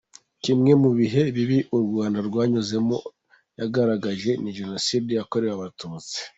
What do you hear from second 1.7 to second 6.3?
u Rwanda rwanyuzemo yagaragaje ni Jenoside yakorewe Abatutsi.